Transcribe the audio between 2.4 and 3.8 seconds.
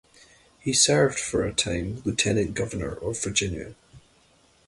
Governor of Virginia.